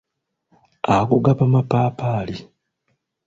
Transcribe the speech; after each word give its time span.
Ago 0.95 1.17
gaba 1.25 1.45
mapaapaali. 1.53 2.35